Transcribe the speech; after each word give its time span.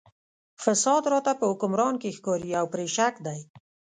فساد 0.63 1.03
راته 1.13 1.31
په 1.39 1.45
حکمران 1.51 1.93
کې 2.01 2.15
ښکاري 2.17 2.51
او 2.59 2.65
پرې 2.73 2.85
شک 2.95 3.13
دی. 3.25 3.39